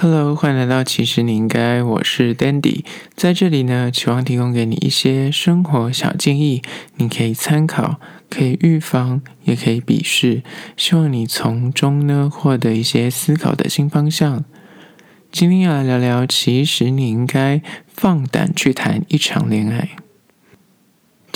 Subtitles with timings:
[0.00, 2.84] Hello，欢迎来到其实你应该，我是 Dandy，
[3.16, 6.62] 在这里呢，期望提供给你一些生活小建议，
[6.98, 7.98] 你可以参考，
[8.30, 10.44] 可以预防，也可以鄙视，
[10.76, 14.44] 希望你从中呢获得一些思考的新方向。
[15.32, 19.96] 今天要来聊聊，其实你应该放胆去谈一场恋爱。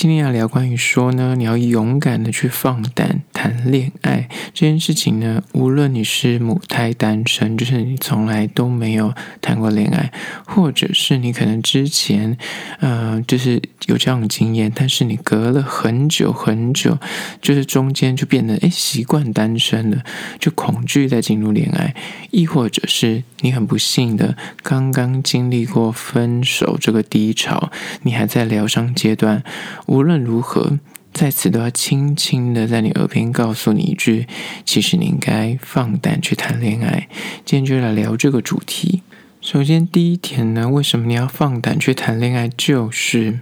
[0.03, 5.45] 今天要聊关于说呢，你要勇敢的去放胆谈恋爱这件事情呢。
[5.53, 10.13] 无论你是母胎单身，就是你从来都没有谈过恋爱，
[10.45, 12.37] 或者是你可能之前，
[12.81, 16.99] 呃，就是有这样的经验，但是你隔了很久很久，
[17.41, 20.03] 就是中间就变得诶习惯单身了，
[20.41, 21.95] 就恐惧再进入恋爱，
[22.33, 27.71] 亦或者是你很不幸的刚刚经历过分手这个低潮，
[28.03, 29.45] 你还在疗伤阶段。
[29.93, 30.79] 无论如何，
[31.13, 34.27] 在此都要轻轻的在你耳边告诉你一句：
[34.65, 37.09] 其实你应该放胆去谈恋爱。
[37.45, 39.03] 今天就来聊这个主题。
[39.43, 42.49] 首先，第一点呢，为什么你要放胆去谈恋爱？
[42.49, 43.41] 就是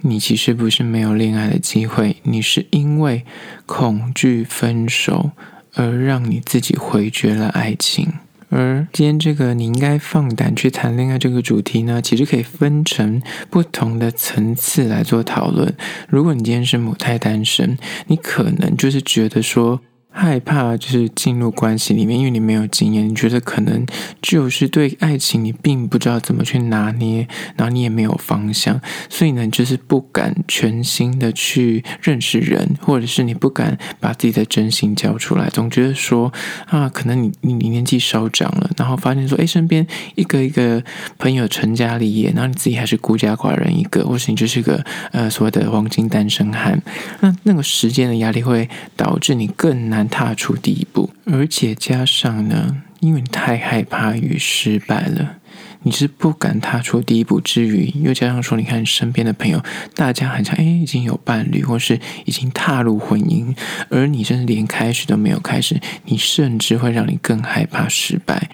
[0.00, 3.24] 你其实不是没有恋爱的机会，你是因为
[3.64, 5.30] 恐惧分手
[5.74, 8.14] 而让你自己回绝了爱情。
[8.50, 15.74] 而今天这个你应该放胆去谈恋爱这个主题呢，其实可以分成不同的层次来做讨论。
[16.08, 17.76] 如果你今天是母胎单身，
[18.06, 19.80] 你可能就是觉得说，
[20.18, 23.86] 害怕就是进入关系里面，因为你没有经验，你觉得可能
[24.20, 36.32] 就是对爱情你并不知道怎么去拿捏，然后你也没有方向，所以呢，就是不敢全心的去认识人，或者是你不敢把自己的真心交出来，总觉得说
[36.66, 40.82] 啊，可能你你你年纪稍长了，然后发现说，哎，身边一个一个
[41.18, 46.82] 朋友成家立业，然后你自己还是孤家寡人一个，或是你就是个呃所谓的黄金单身汉，
[47.20, 50.07] 那那个时间的压力会导致你更难。
[50.08, 55.36] 踏出第一步，而且加上呢，因为你太害怕与失败了，
[55.82, 57.40] 你是不敢踏出第一步。
[57.40, 59.62] 之余，又加上说，你看身边的朋友，
[59.94, 63.54] 大家好像哎已经有伴侣，或是已经踏入婚姻，
[63.88, 68.50] 而你甚至连开始都没有开始，你甚至会让你更害怕失败。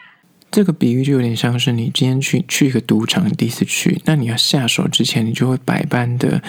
[0.51, 6.41] 这个比喻就有点像是你今天去去一个赌场，第一次去，那你要下手之前，你就会百般的。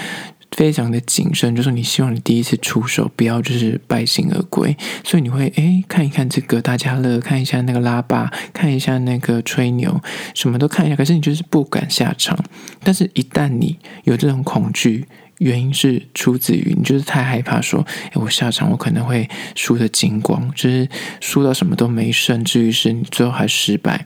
[0.56, 10.02] 非常的谨慎，就是你希望你第一次出手不要就是败兴而归，所以你会诶看一看这个大家乐，看一下那个拉霸，看一下那个吹牛，
[10.34, 12.40] 什么都看一下，可是你就是不敢下场。
[12.82, 15.06] 但是，一旦你有这种恐惧，
[15.40, 20.88] 原因是出自于你就是太害怕说，诶我下场我可能会输得精光，就是
[21.20, 24.06] 输到什么都没剩，至于是你最后还失败。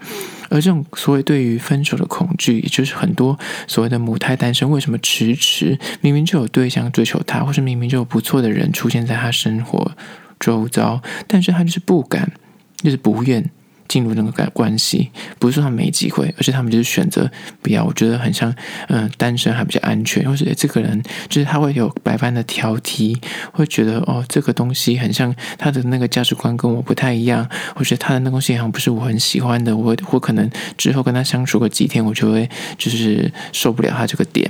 [0.50, 9.92] 而这种所谓对于分手的恐惧，也就是很多所谓的母胎单身为什么迟迟明明就有对象追求他，或是明明就有不错的人出现在他生活
[10.40, 12.32] 周遭，但是他就是不敢，
[12.78, 13.48] 就是不愿。
[13.90, 17.30] 进入那个关关系，不是说他没机会，而是他们就是选择
[17.62, 17.84] 不要。
[17.84, 18.54] 我觉得很像，
[18.88, 20.24] 嗯、单身还比较安全。
[20.30, 23.20] 或者这个人就是他会有百般的挑剔，
[23.52, 29.76] 会觉得哦，这个东西很像他的那个价值观跟我不太一样，或者他的那个东西好像不是我很喜欢的。
[29.76, 30.48] 我我可能
[30.78, 32.48] 之后跟他相处个几天，我就会
[32.78, 34.48] 就是受不了他这个点。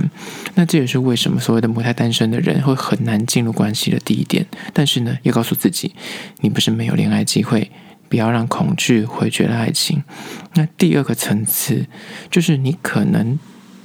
[0.55, 4.45] 那这也是为什么所谓的母胎单身的人会很难进入关系的第一点。
[4.73, 5.95] 但是呢，要告诉自己，
[6.41, 7.71] 你不是没有恋爱机会。
[8.09, 10.03] 不要让恐惧回绝了爱情。
[10.55, 11.85] 那第二个层次
[12.29, 13.39] 就是你可能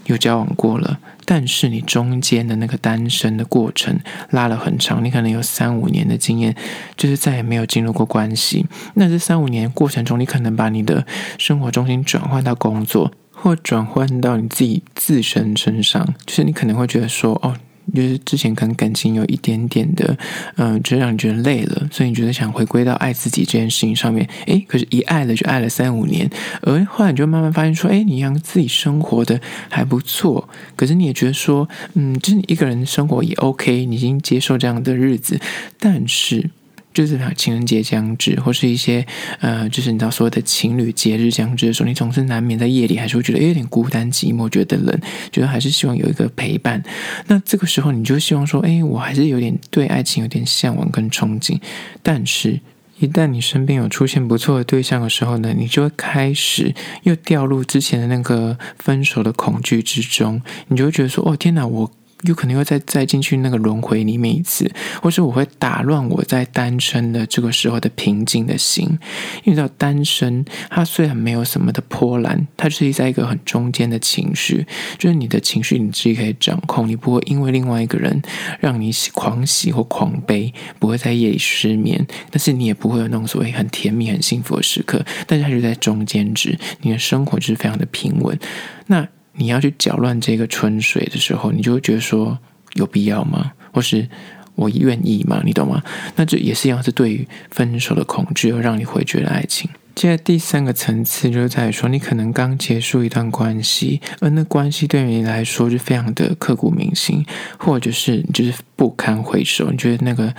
[0.07, 6.57] 有交往过了，但是你中间的那个单身的过程拉了很长，你可能有三五年的经验，
[6.97, 8.67] 就是再也没有进入过关系。
[8.95, 11.07] 那这三五年过程中，你可能把你的
[11.39, 17.57] 生活重心转换到工作，或转换到你自己自身身上，就是你可能会觉得说，哦。
[17.93, 20.17] 就是之前可能感情有一点点的，
[20.57, 26.29] 嗯、呃，就让你觉得累了，所以你觉得想回归到爱自己这件事情上面，诶，可是，一爱了就爱了三五年，
[26.63, 35.39] 而后来你就慢慢发现说，诶，你让自己生活的还不错，可是你也觉得说，嗯，就是你一个人生活也 OK，你已经接受这样的日子，
[35.79, 36.51] 但是。
[36.95, 39.05] 就是情人节将至，或是一些
[39.41, 44.99] 呃，就是你知道所谓的情侣节日将至的时候，你总是难免在夜里还是会觉得有点孤单寂寞，觉得冷，
[45.33, 46.83] 觉得还是希望有一个陪伴。
[47.27, 51.61] 那这个时候，你就希望说，哎，我还是有点对爱情有点向往跟憧憬。
[52.03, 52.61] 但是，
[53.01, 61.91] 一旦你身边有出现不错的对象的时候呢，你就会开始又掉入之前的那个分手的恐惧之中，你就会觉得说，哦，天哪，我。
[62.25, 64.71] 有可能又再再进去那个轮回里面一次，
[65.03, 68.99] 或是我会打乱我在单身的这个时候的平静的心。
[69.45, 74.67] 因为到单身，它虽然没有什么的波澜，它是在一个很中间的情绪，
[74.99, 78.23] 就是你的情绪你自己可以掌控，你不会因为另外一个人
[78.61, 85.05] 让你狂喜或狂悲，不会在夜里失眠，但是你也不会有那种所谓很甜蜜、很幸福的时刻。
[85.27, 88.39] 但是它就在中间值，你的生活就是非常的平稳。
[88.87, 92.39] 那你要去搅乱这个春水的时候，你就会觉得说
[92.75, 93.53] 有必要吗？
[93.73, 94.09] 或是
[94.55, 95.43] 我愿意吗？
[95.45, 95.83] 你懂吗？
[96.17, 99.69] 那这也是一样，是对于分手的恐惧而让你回绝了爱情。
[99.95, 107.25] 接着第三个层次就是在于说，你可能刚结束一段关系，而那关系对于你来说就非常的刻骨铭心，
[107.59, 110.35] 或者是你就是不堪回首，你觉得那个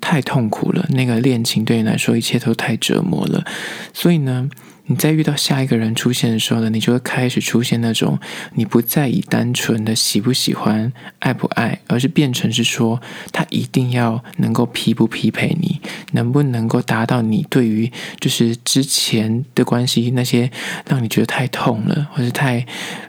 [0.00, 3.44] 太痛苦了，那个恋情对你来说一切都太折磨了，
[3.92, 4.48] 所以呢。
[4.90, 8.18] 你在遇到下一个人出现的时候呢，你就会开始出现那种
[8.54, 13.00] 你不再以单纯的喜不喜欢、爱不爱，而是变成是说
[13.30, 20.50] 他一定要能够匹不匹配你，能不能够达到你对于就是之前的关系那些
[20.88, 22.66] 让你觉得太痛了，或者太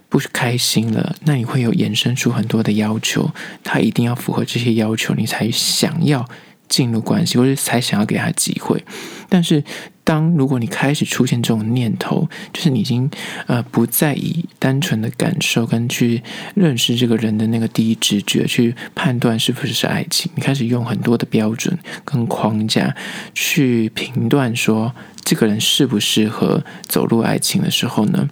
[0.07, 3.31] 不开心了，那你会有衍生出很多的要求，
[3.63, 6.29] 他一定要符合这些要求，你才想要
[6.69, 8.85] 进入关系，或者才想要给他机会，
[9.27, 9.63] 但是。
[10.03, 13.09] 当如果你开始出现这种念头，就是你已经
[13.48, 16.21] 呃不再以单纯的感受跟去
[16.56, 22.95] 认识这个人的那个第一直觉去判断是不是是爱情，你开始用很多的标准跟框架
[23.33, 24.94] 去评断说
[25.24, 28.27] 这个人适不适合走入爱情的时候呢，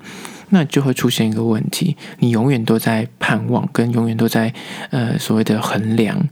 [0.50, 4.54] 那就会出现一个问题，你永远都在盼望，跟永远都在
[4.90, 6.28] 呃所谓的衡量。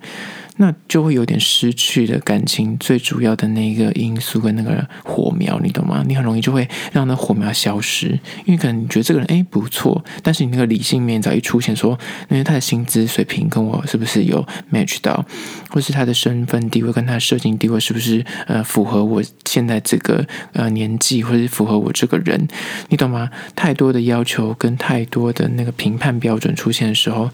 [0.57, 6.03] 那就会有点失去的感情最主要的那个因素跟那个火苗，你懂吗？
[6.07, 11.97] 你很容易就会让那火苗消失，因为可能你觉得这个人诶不错，但是你那个理性面早一出现说，
[12.29, 15.25] 因为他的薪资水平跟我是不是有 match 到，
[15.69, 22.47] 或是他的身份地位跟他的社经地位是不是呃符合我现在这个呃年纪，或是符合我这个人，
[22.89, 23.29] 你懂吗？
[23.55, 27.29] 太多的要求跟太多的那个评判标准出现的时候。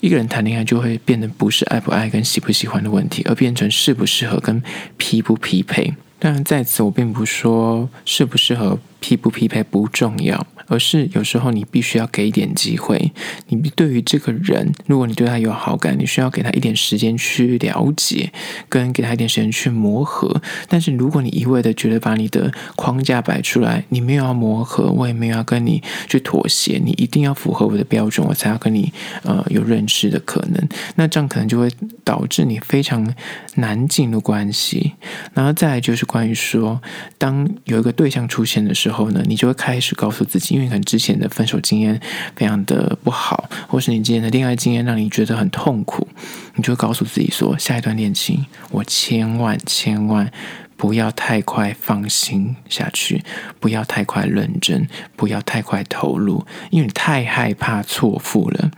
[0.00, 4.62] 一个人谈恋爱就会变得不是爱不爱跟喜不喜欢的问题，而变成适不适合跟
[4.96, 5.94] 匹不匹配。
[6.18, 8.78] 当然，在此我并不说适不适合。
[9.00, 13.12] 匹不匹配不重要，而是有时候你必须要给一点机会。
[13.48, 18.32] 你对于这个人，如果你对他有好感，你需要给他一点时间去了解，
[18.68, 20.42] 跟给他一点时间去磨合。
[20.68, 28.92] 但是如果你一味的觉得把你的框架摆出来，你没有要磨合，我也没有要跟你去妥协，你一定要符合我的标准，我才要跟你
[29.22, 30.68] 呃有认识的可能。
[30.96, 31.70] 那这样可能就会
[32.04, 33.14] 导致你非常
[33.54, 34.92] 难进入关系。
[35.32, 36.82] 然后再来就是关于说，
[37.16, 38.87] 当有一个对象出现的时候。
[38.88, 42.00] 之后呢，你就会开始告诉自己，因为可能之前的分手经验
[42.34, 46.08] 非常的不好，或是你之前的恋爱经验让你觉得很痛苦，
[46.54, 50.32] 你就会告诉自己说，下一段恋情我千万千万
[50.78, 53.22] 不要太快放心下去，
[53.60, 58.70] 不要太快认真，不要太快投入，因为你太害怕错付了。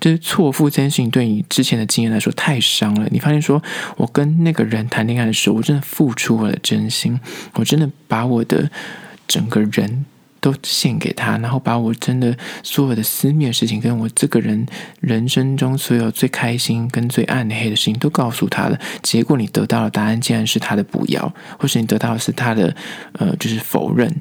[0.00, 3.06] 就是错付这件事情对你之前的经验来说太伤了。
[3.12, 3.62] 你发现说，
[3.96, 7.20] 我跟那个人谈恋爱的时候，我真的付出我的真心，
[7.52, 8.68] 我真的把我的。
[9.32, 10.04] 整个人
[10.40, 14.66] 都献给他，然后把我真的所有的私密的事情，跟我这个人
[15.00, 18.78] 人生中所有最开心跟最暗黑的事情都告诉他了。
[19.02, 22.76] 结果你得到的答案竟然是他的不要，或是你得到的是他的
[23.12, 24.14] 呃，就是否认。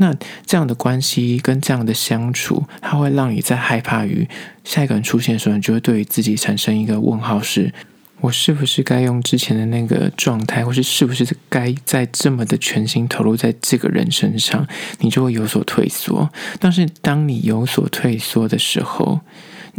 [0.00, 0.12] 那
[0.44, 4.26] 这样的关系跟这样的相处，它会让你在害怕于
[4.64, 7.72] 下一个人出现的时候，你就会对于自己产生一个问号是。
[8.20, 14.66] 我是不是该用之前的那个状态，或是是不是该在这么的全心投入在这个人身上，
[14.98, 16.28] 你就会有所退缩。
[16.58, 19.20] 但是当你有所退缩的时候，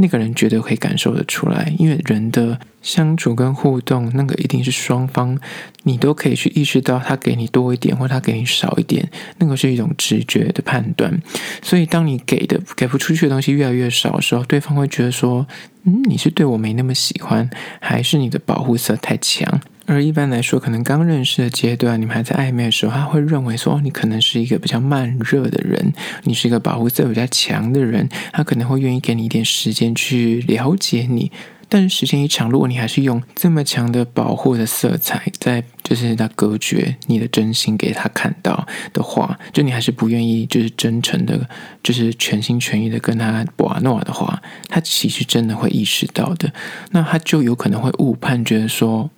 [0.01, 5.37] 那个人绝对会感受得出来，因为人的相处跟互动，那个一定是双方，
[5.83, 11.21] 你都可以去意识到他给你多一点，或他给你少一点，那个是一种直觉的判断。
[11.61, 15.45] 所以，当你给的给不出去的东西越来越少的时候，对方会觉得说，
[15.83, 17.49] 嗯，你是对我没那么喜欢，
[17.81, 19.59] 还是你的保护色太强？
[19.91, 25.91] 而一般来说，可能刚认识的阶段，你们还在暧昧的时候，他会认为说，你可能是一个比较慢热的人，
[26.25, 31.31] 你是一个保护色比较强的人，他可能会愿意给你一点时间去了解你。
[31.67, 41.49] 但是时间一长，如果你还是用这么强的保护的色彩，在就是在隔绝你的真心给他看到的话，就你还是不愿意，就是真诚的，
[41.81, 46.53] 就是全心全意的跟他玩诺的话，他其实真的会意识到的，
[46.91, 49.09] 那他就有可能会误判，觉得说。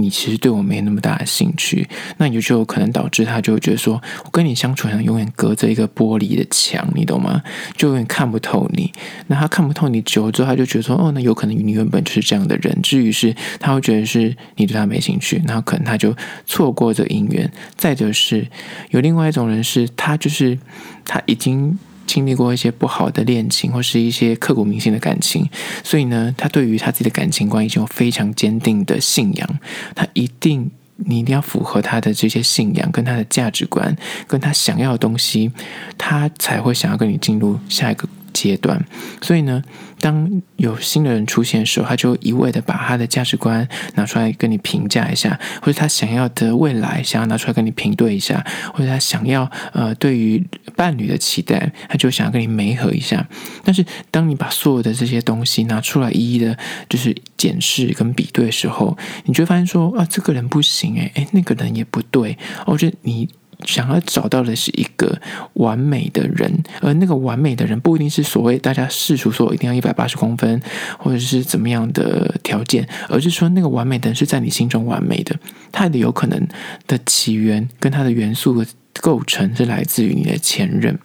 [0.00, 1.88] 你其实对我没那么大的兴趣，
[2.18, 7.42] 那你就有可能导致他就会觉得说，我跟你相处好像永远隔着一个玻璃的墙，你懂吗？
[7.76, 8.92] 就永远看不透你。
[9.26, 12.80] 那他看不透你久了之后，他就觉得说，哦，那有可能你原本就是这样的人。
[12.80, 16.14] 至于是，他会觉得是你对他没兴趣，然后可能他就
[16.46, 17.50] 错过这姻缘。
[17.76, 18.46] 再者是，
[18.90, 20.56] 有另外一种人是，他就是
[21.04, 21.76] 他已经。
[22.08, 25.48] 经历过一些不好的恋情，或是一些刻骨铭心的感情，
[25.84, 29.60] 所以呢，他对于他自己的感情观已经有非常坚定的信仰。
[29.94, 33.94] 他一定，你一定要符合他的这些信仰，跟他的价值观，
[34.26, 35.52] 跟他想要的东西，
[35.98, 38.84] 他才会想要跟你进入下一个阶段，
[39.22, 39.62] 所以呢，
[40.00, 50.44] 当有新的人出现的时候，他就一味的把他的价值观拿出来跟你评价一下，或者他想要的未来想要拿出来跟你评对一下，或者他想要呃对于
[50.76, 53.26] 伴侣的期待，他就想要跟你媒合一下。
[53.64, 56.56] 但是当你把所有的这些东西拿出来一一的，
[56.88, 63.28] 就是检视跟比对的时候，你就发现说啊，这个人不行诶，诶，那个人也不对，我觉得你。
[63.64, 65.20] 想要找到的是一个
[65.54, 70.60] 完美的人，而那个完美的人不一定是所谓大家世俗说一定要一百八十公分，
[70.98, 75.34] 或者是怎么样的条件，而是说那个完美的人是在你心中完美的，
[75.72, 76.46] 他的有可能
[76.86, 78.66] 的起源跟他的元素的
[79.00, 80.98] 构成是来自于你的前任。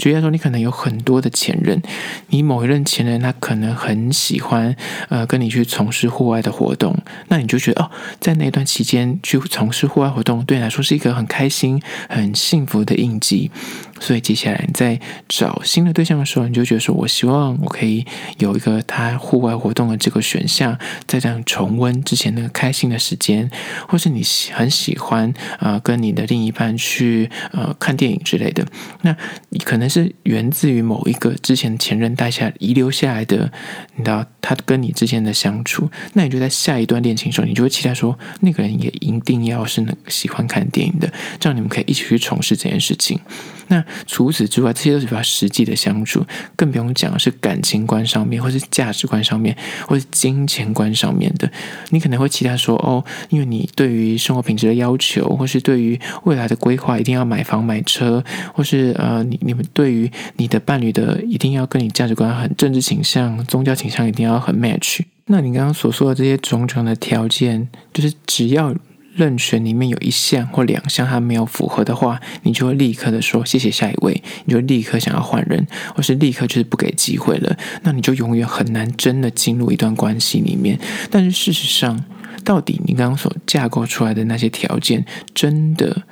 [0.00, 1.82] 举例来说，你可能有很多的前任，
[2.28, 4.74] 你某一任前任他可能很喜欢
[5.10, 6.96] 呃跟你去从事户外的活动，
[7.28, 13.50] 那你就觉得哦，在那段期间去从事户外活动对你来说是一个很开心、很幸福的印记。
[14.00, 18.04] 所以接下来你在找新的对象的时候，你就觉得说，我希望我可以
[18.38, 20.76] 有一个他户外活动的这个选项，
[21.06, 23.48] 再这样重温之前那个开心的时间，
[23.86, 28.66] 或是你很喜欢啊、跟你的另一半去呃看电影之类的，
[29.02, 29.14] 那
[29.50, 33.52] 你可能是源自于某一个之前前任带下遗留下来的，
[33.96, 43.20] 你知道他跟你之间的相处，那你就在下一段恋情的时候，你就会期待说，那个人也一定要是那喜欢看电影的，这样你们可以一起去从事这件事情。
[43.70, 51.48] 那除此之外，这些都是比较实际的相处，更不用讲是感情观上面，或是价值观上面，或是金钱观上面的。
[51.90, 65.02] 你可能会期待说，哦，因为你对于生活品质的要求，或是对于未来的规划，一定要买房买车，或是呃，你你们对于你的伴侣的，一定要跟你价值观很政治倾向、宗教倾向，一定要很 match。
[65.26, 68.74] 那你刚刚所说的这些种种的条件，就是只要。
[69.20, 80.78] 任选里面有一项或两项它没有符合的话，你就会立刻的说谢谢下一位，你就立刻想要换人，或是立刻就是不给机会了，那你就永远很难真的进入一段关系里面。
[81.10, 82.02] 但是事实上，
[82.42, 86.04] 到底你刚刚所架构出来的那些条件，真的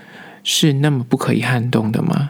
[0.44, 2.28] 是那么不可以撼动的吗？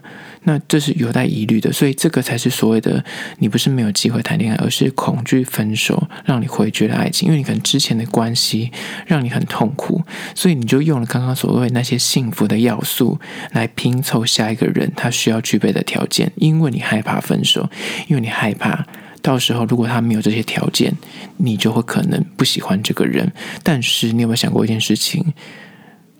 [0.48, 3.04] 那这是有待疑虑的，所以这个才是所谓的
[3.38, 8.72] 你不是没有机会谈恋爱，而是恐惧分手让你回绝了爱情，因为你可能之前的关系
[9.06, 10.02] 让你很痛苦，
[10.34, 13.20] 所以你就用了刚刚所谓那些幸福的要素
[13.52, 17.68] 来拼凑下一个人他需要具备的条件，因为你害怕分手，
[18.06, 18.86] 因为你害怕
[19.20, 20.94] 到时候如果他没有这些条件，
[21.36, 23.30] 你就会可能不喜欢这个人。
[23.62, 25.34] 但是你有没有想过一件事情？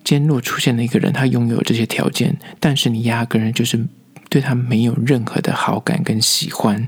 [0.03, 3.87] 今天若出现了一个人，他拥有这些条件，但是你压根就是。
[4.29, 6.85] 对他没有任何的好感跟喜欢，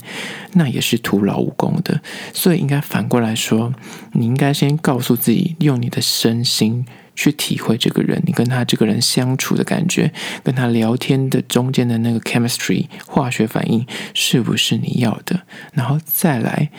[0.53, 1.99] 那也是徒劳无功的。
[2.33, 3.73] 所以应该反过来说，
[4.13, 15.41] 你应该先告诉自己，用你的身心去体会这个人，你跟他这个人相处的感觉，跟他聊天的中间的那个 chemistry 化学反应是不是你要的，
[15.73, 16.69] 然后再来。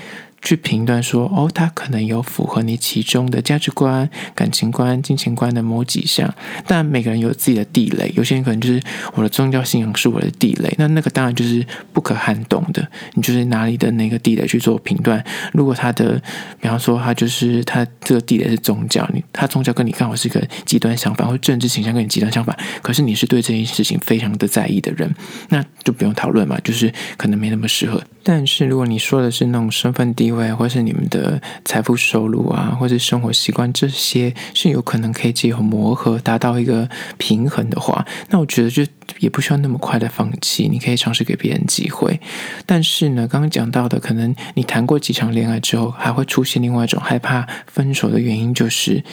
[0.42, 6.34] 去评断说，哦，他可能有符合你其中的价值观、感情观、金钱观的某几项，
[6.66, 8.82] 但每个人有自己的地雷，有些人可能就是
[9.14, 15.24] 我的宗教信仰是我的地雷，那那个当然就是不可撼动的，你就是拿你的那个地雷去做评断。
[15.52, 16.20] 如果他的，
[16.60, 25.14] 比方说他就是他这个地雷是宗教，你他宗教跟你刚好是个极端相反，或政治倾向跟你极端相反，可是你是对这件事情非常的在意的人，
[25.50, 28.02] 那就不用讨论嘛，就是可能没那么适合。
[28.24, 38.82] 但是如果你说的是那种身份低对，或是你们的财富收入啊，或是生活习惯，这些是有可能可以借由磨合达到一个平衡的话，那我觉得就
[39.18, 42.18] 也不需要那么快的放弃，你可以尝试给别人机会。
[42.64, 49.04] 但是呢，刚刚讲到的，可能你谈过几场恋爱之后，还会出现另外一种害怕分手的原因，就是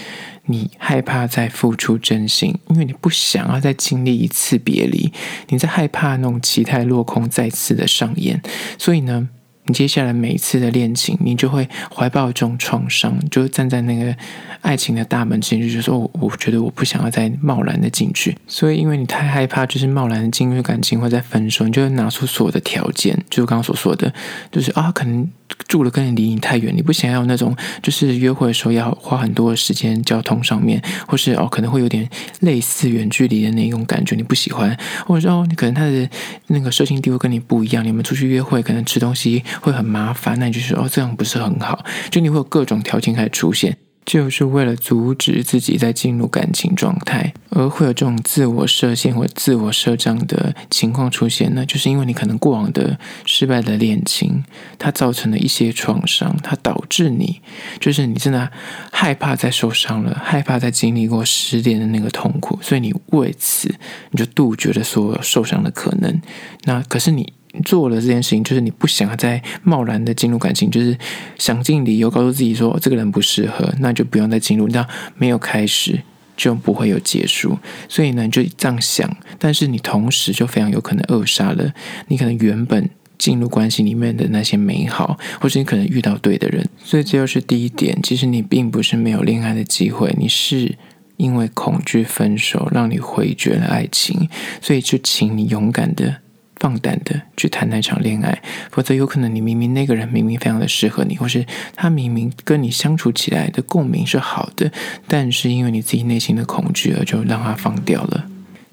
[0.46, 5.12] 你害怕再付出真心，因为你不想要再经历一次别离，
[5.50, 8.42] 你在害怕那种期待落空再次的上演，
[8.78, 9.30] 所以呢。
[9.70, 14.16] 你接下来每一次的恋情，你就会怀抱这种创伤，就站在那个
[14.62, 24.12] 爱情的大门前，就说：“我我觉得我不想要再贸然的进去。”所以，因为你太害怕，就是贸然的进入感情或再分手，你就会拿出所有的条件，就是刚刚所说的，
[24.52, 25.30] 就是啊，可能
[25.68, 32.10] 住了跟你离你太远，你不想要那种就是约会的时候要花很多时间交通上面，或是哦可能会有点
[32.42, 36.10] 类似远距离的那种感觉，你不喜欢，或者说哦你可能他的
[36.48, 43.78] 那个社交地位跟你不一样，你们出去约会可能吃东西会很麻烦，那你就说哦这样不是很好，就你会有各种条件开始出现。
[44.10, 51.64] 就是为了阻止自己在进入感情状态，而会有这种自我设限或自我设障的情况出现呢？
[51.64, 54.44] 就是因为你可能过往的失败的恋情，
[54.80, 57.40] 它造成了一些创伤，它导致你
[57.80, 58.50] 就是你真的
[58.92, 63.76] 害怕再受伤了，害怕再经历过失恋的那个痛苦，所以你为此
[64.10, 66.20] 你就杜绝了所有受伤的可能。
[66.64, 67.32] 那可是你。
[67.66, 70.98] 做了这件事情，就是你不想再贸然的进入感情，就是
[71.38, 74.68] 想尽理由告诉自己说这个人不适合，那就不用再进入。
[74.68, 74.88] 那
[75.18, 76.02] 没有开始
[76.38, 81.74] 就不会有结束，所以呢，就这样想，但是你同时就非常有可能扼杀了
[82.08, 86.66] 你可能原本进入关系里面的那些美好，或是你可能遇到对的人。
[86.78, 90.78] 所以这就是第一点，其实你并不是没有恋爱的机会，你是
[91.18, 94.30] 因为恐惧分手，让你回绝了爱情，
[94.62, 96.22] 所以就请你勇敢的。
[96.60, 104.72] 放胆的去谈那场恋爱，否则有可能你明明那个人明明非常的适合你，或是他明明跟你相处起来的共鸣是好的，
[105.08, 108.26] 但是因为你自己内心的恐惧而就让他放掉了。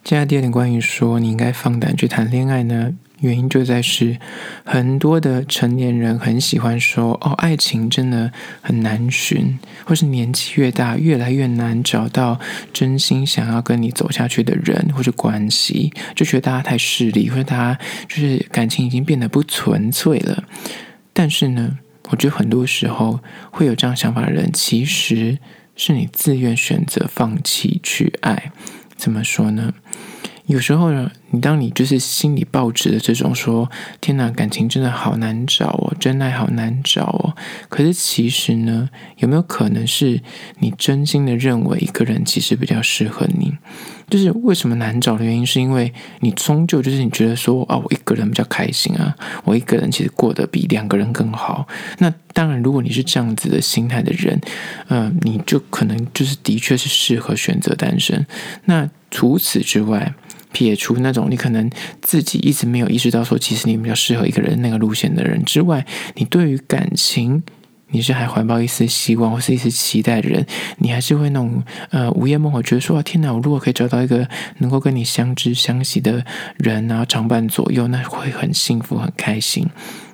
[0.03, 2.93] 接下来第二点，关于说你应该放胆去谈恋爱呢？
[3.21, 4.19] 原因就在是，
[4.65, 8.31] 很多的成年人很喜欢说：“哦，爱情真的
[8.61, 12.39] 很难寻，或是年纪越大，越来越难找到
[12.73, 20.45] 真心想要跟你走下去的人或是关系，就觉得大家太势利，或者大家就是感情已经变得不纯粹了。”
[21.15, 21.79] 但是呢，
[22.11, 23.21] 我觉得很多时候
[23.51, 25.39] 会有这样想法的人，其实
[25.75, 28.53] 是你自愿选择放弃去爱。
[28.97, 29.73] 怎么说呢？
[30.47, 33.69] 有时候呢，你当你就是心里抱着的这种说，
[34.01, 37.37] 天哪，感情真的好难找哦，真爱好难找哦。
[37.69, 38.89] 可是其实呢，
[39.19, 40.23] 有没有可能是
[40.61, 43.55] 你真心的认为一个人其实比较适合你？
[44.09, 51.67] 就是为什么难找的原因，是因为你终究就是你觉得说啊，我一个人比较开心啊，我一个人其实过得比两个人更好。
[51.99, 54.41] 那当然，如果你是这样子的心态的人，
[54.91, 58.25] 嗯、你就可能就是的确是适合选择单身。
[58.67, 60.15] 那除此之外，
[60.53, 65.85] 撇除那种你可能自己一直没有意识到说，其实你比较适合一个人那个路线的人之外，
[66.15, 67.43] 你对于感情
[67.89, 70.45] 你是还怀抱一丝希望或是一丝期待的人，
[70.79, 76.25] 你还是会那种呃午夜梦回，觉得说啊天哪，我如果可以找到一个能够跟你相知相惜的
[76.59, 79.69] 人，然后常伴左右，那会很幸福很开心。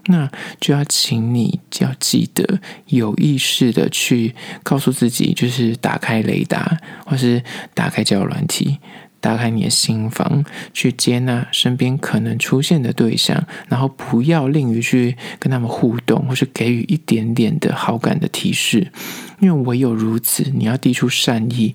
[0.07, 0.29] 那
[0.61, 6.77] 就要请你要记得有意识的去告诉自己，就是打开雷达
[7.07, 7.41] 或是
[7.73, 8.79] 打开交友软体。
[9.23, 18.91] 打开你的心房，去接纳身边可能出现的对象，然后不要吝于去跟他们互动，或是给予一点点的好感的提示，
[19.39, 21.75] 因为唯有如此，你要递出善意，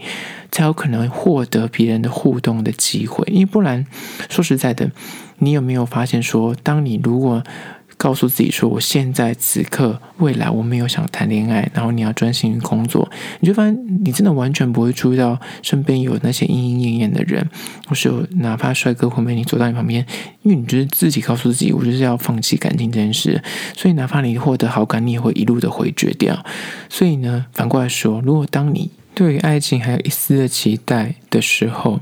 [0.51, 3.25] 才有可能获得别人的互动的机会。
[3.31, 3.87] 因为不然，
[4.29, 4.91] 说实在的，
[5.37, 7.41] 你有没有发现说，当你如果
[7.97, 13.09] 告诉自己说：“我现在此刻未来我没有想谈恋爱，然后你要专心于工作。”
[13.41, 17.49] 你就发现你真的完全不会注意到身边有那些莺莺燕燕的人，
[17.87, 20.05] 或是有哪怕帅哥或美女走到你旁边，
[20.43, 23.41] 因为你就是自己告诉自己，我就是要放弃感情这件事。
[23.75, 26.45] 所以哪怕你获得好感，你也会一路的回绝掉。
[26.89, 31.99] 所以呢，反过来说，如果当你对于爱情还有一丝的期待的时候，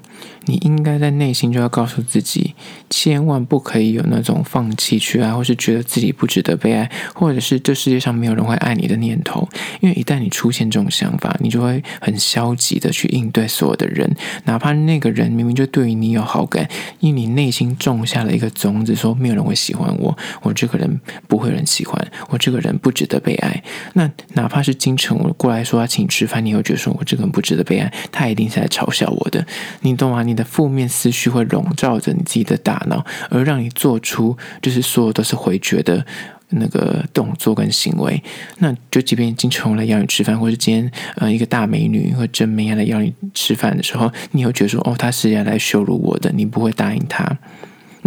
[0.47, 2.53] 你应该在内心就要告诉自己，
[2.89, 9.49] 千万不可以有那种放弃去爱，或是觉得自己不值得被爱，或者是这世界上没有人会爱你的念头。
[9.81, 23.63] 因为一旦你出现这种想法，你就会很消极的去应对所有的人，哪怕那个人明明就对于你有好感，因为你内心种下了一个种子，说没有人会喜欢我，我这个人不会有人喜欢，我这个人不值得被爱。
[23.93, 29.43] 那哪怕是金城我过来说要请你吃饭，你会觉得说我这个人不值得被爱，他一定是在嘲笑我的，
[29.81, 30.21] 你懂吗？
[30.21, 30.34] 你。
[30.35, 36.05] 你的负面思绪会笼罩着你自己的大脑，而让你做出就是所有都是回绝的
[36.49, 38.21] 那个动作跟行为。
[38.57, 47.37] 那就即便金城武来邀你吃饭，或者今天呃一个大美女或真美来邀你吃饭的时候，你会觉得说哦，他是要来羞辱我的，你不会答应他。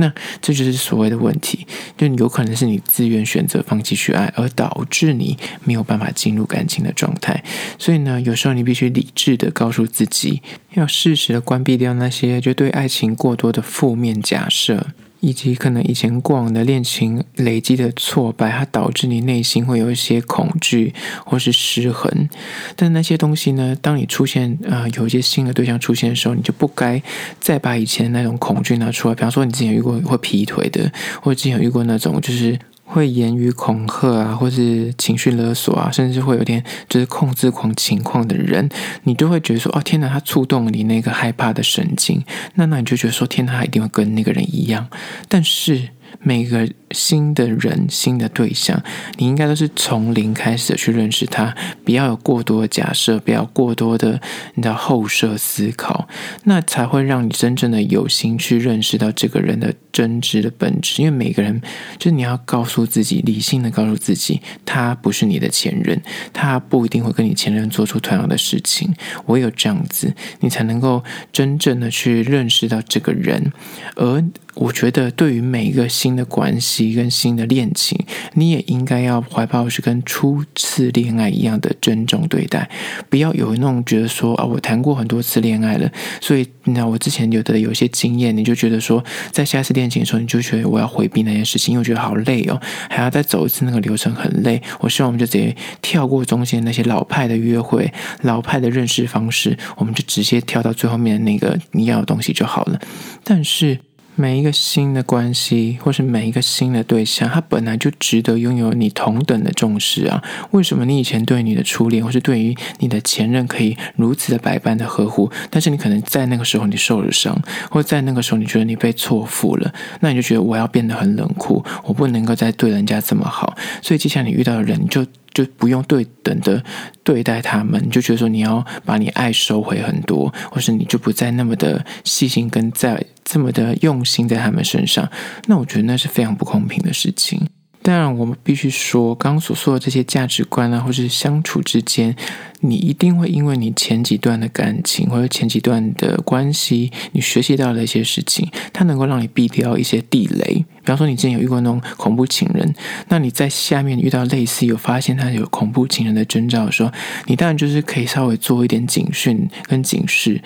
[0.01, 7.43] 那这就是所谓的问题，就有可能是你自愿选择放弃去爱，而导致你没有办法进入感情的状态。
[7.79, 10.41] 所以呢，有时候你必须理智的告诉自己，
[10.75, 14.87] 要适时的关闭掉那些就对爱情过多的负面假设。
[15.21, 22.29] 以及可能以前过往的恋情累积的挫败，它导致你内心会有一些恐惧或是失衡。
[22.77, 27.03] 但那些东西呢，当你出现啊、呃、有一些新的对象出现的时候，你就不该
[27.41, 29.15] 再把以前那种恐惧拿出来。
[29.15, 38.69] 比方说，你之前遇过会劈腿的，或者之前有遇过那种就是会言语恐吓啊，或是情绪勒索啊，甚至会有点就是控制狂情况的人，
[39.05, 42.25] 你就会觉得说，哦，天哪，他触动了你那个害怕的神经，
[42.55, 44.89] 那那你就觉得说，天哪，他一定会跟那个人一样，
[45.29, 45.91] 但是。
[46.21, 48.83] 每个新的人、新的对象，
[49.17, 54.21] 你应该都是从零开始的去认识他，不要有过多的假设，不要过多的
[54.55, 56.09] 你的后设思考，
[56.45, 61.03] 那才会让你真正的有心去认识到这个人的真实的本质。
[61.03, 61.61] 因为每个人，
[61.99, 66.01] 就是你要告诉自己，理性的告诉自己，他不是你的前任，
[66.33, 68.95] 他不一定会跟你前任做出同样的事情。
[69.27, 73.53] 唯有这样子，你才能够真正的去认识到这个人，
[73.95, 74.25] 而。
[74.59, 77.97] 我觉得，对于每一个新的关系跟新的恋情，
[78.35, 82.69] 你也应该要怀抱是跟初次恋爱一样的尊重对待，
[83.09, 85.89] 不要有那种觉得说啊，我谈过很多次恋爱了，
[86.21, 94.61] 所以你知道我之前有的有些经验，你就觉得说，在下次恋情的时候，你就觉得我要回避那件事情，因为我觉得好累哦，还要再走一次那个流程很累。
[94.81, 97.93] 我希望我们就直接跳过中间那些老派的约会、
[98.23, 102.81] 老派的认识方式，我们就直接跳到最后面的那个你要的东西就好了。
[103.23, 103.79] 但是。
[104.21, 110.21] 每一个新的关系，或是每一个新的对象，他本来就值得拥有你同等的重视啊！
[110.51, 125.07] 为什么你以前对你的初恋，或是对于你的前任，可以如此的百般的呵护，但是你可能在那个时候你受了伤，或在那个时候你觉得你被错付了，那你就觉得我要变得很冷酷，我不能够再对人家这么好，所以接下来你遇到的人，就。
[125.45, 126.61] 就不用对等的
[127.05, 135.09] 对待他们，你就觉得说你要把你爱收回很多，或是你就不再那么的细心跟在这么的用心在他们身上，
[135.47, 137.49] 那我觉得那是非常不公平的事情。
[137.89, 142.15] 当然，我们必须说，刚刚所说的这些价值观啊，或是相处之间，
[142.61, 150.63] 你一定会因为你前几段的感情或者前几段的关系，你学习到了一些事情，它能够让你避掉一些地雷。
[150.83, 152.75] 比方说，你之前有遇过那种恐怖情人，
[153.09, 156.93] 那你在下面遇到类似有发现他有恐怖情人的征兆的时候，
[157.25, 160.43] 你当然就是可以稍微做一点警讯跟警示，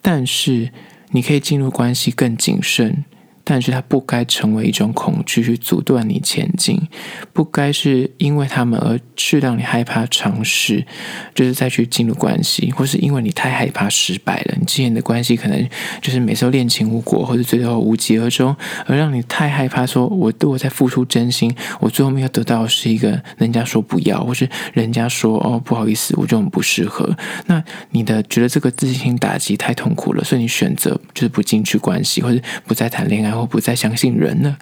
[0.00, 0.70] 但是
[1.10, 3.04] 你可以进入关系更谨慎。
[3.48, 6.88] 但是它不该成为一种恐惧去阻断你前进，
[7.32, 10.84] 不该是因为他们而去让你害怕尝试，
[11.32, 15.68] 就是再去进入关系，或是因为你太害怕失败了，你之前的关系可能
[16.02, 18.54] 就是每次都恋情无果，或者最后无疾而终，
[18.84, 33.35] 而让你太害怕说，我对我在付出真心，我最后没有得到是一个人家说不要，或是人家说哦不好意思，我就很不适合，那你的觉得这个自信心打击太痛苦了，所以你选择就是不进去关系，或者不再谈恋爱。
[33.36, 34.56] 然后不再相信人了，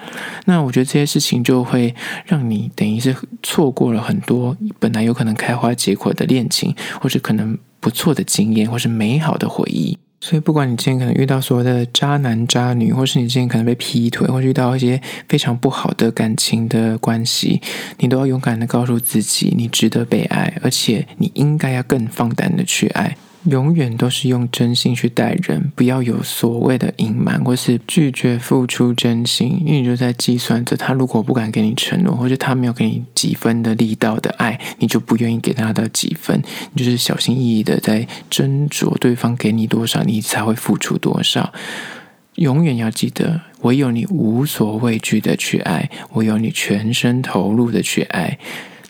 [0.47, 1.95] 那我觉得这些事情就会
[2.27, 9.97] 让你等于是错过了很多本来有可能开花结果的恋情，或是可能不错的经验，或是美好的回忆。
[10.21, 17.63] 所以，不管你今天可能遇到所谓的渣男渣女，或是你今天可能被劈腿，或是遇到一些非常不好的感情的关系，
[17.99, 23.17] 你都要勇敢的告诉自己，你值得被爱，而且你应该要更放胆的去爱。
[23.45, 41.53] 永远都是用真心去待人，不要有所谓的隐瞒或是拒绝付出真心，因为你就在计算着他如果不敢给你承诺，或者他没有给你几分的力道的爱，你就不愿意给他的几分，你就是小心翼翼的在斟酌对方给你多少，你才会付出多少。
[42.37, 48.39] 永远要记得，唯有你无所畏惧的去爱，唯有你全身投入的去爱。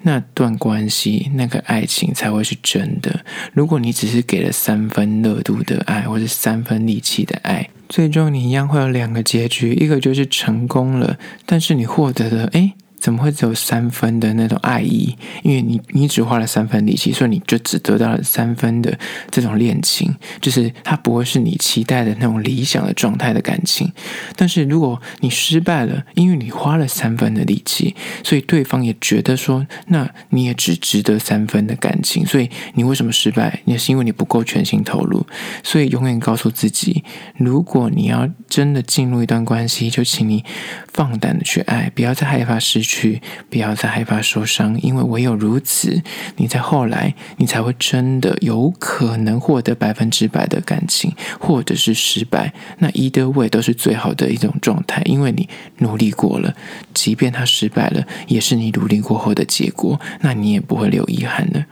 [0.04, 3.24] 那段关系，那个爱情才会是真的。
[3.52, 12.74] 如果你只是给了三分热度的爱，或者三分力气的爱，最终你一样会有两个结局：一个就是成功了，但是你获得的，诶。
[13.04, 15.14] 怎么会只有三分的那种爱意？
[15.42, 18.98] 因为你你只花了三分力气，所以你就只得到了三分的
[19.30, 23.92] 这种恋情，就是它不会是你期待的那种理想的状态的感情。
[24.36, 32.24] 但是如果你失败了，因为你花了三分的力气，所以对方也觉得说，那你也只值得三分的感情。
[32.24, 33.60] 所以你为什么失败？
[33.66, 35.26] 也是因为你不够全心投入。
[35.62, 37.04] 所以永远告诉自己，
[37.36, 40.42] 如果你要真的进入一段关系，就请你
[40.90, 42.93] 放胆的去爱，不要再害怕失去。
[42.94, 46.00] 去，不要再害怕受伤，因为唯有如此，
[46.36, 52.52] 你在后来，你才会真的有可能获得百分之百的感情，或者是失败。
[52.78, 56.54] 那 either way 都是最好的一种状态，因为你努力过了，
[56.92, 61.66] 即便他失败了，也是你努力过后的结果，那你也不会留遗憾的。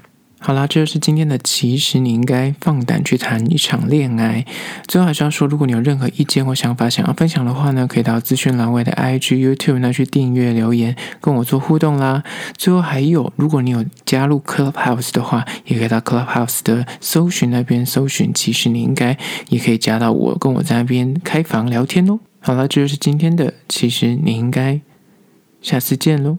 [0.45, 1.39] 好啦，这就是今天的。
[1.39, 4.45] 其实你应该放胆去谈一场恋爱。
[4.89, 12.25] 最后还是要说，如果你有任何意见或想法想要分享的话呢，可以到资讯栏位的 IG、YouTube 那去订阅留言，跟我做互动啦。
[12.57, 18.35] 最后还有，如果你有加入 Clubhouse 的话，也可以到 Clubhouse 的搜寻那边搜寻。
[18.35, 19.17] 其实你应该
[19.49, 22.19] 也可以加到我，跟我在那边开房聊天哦。
[22.41, 23.55] 好了，这就是今天的。
[23.69, 24.81] 其实你应该
[25.61, 26.39] 下次见喽。